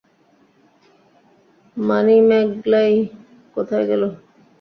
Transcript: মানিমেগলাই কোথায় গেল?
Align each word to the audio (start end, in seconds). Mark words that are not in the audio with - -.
মানিমেগলাই 1.77 2.93
কোথায় 3.57 3.85
গেল? 3.89 4.03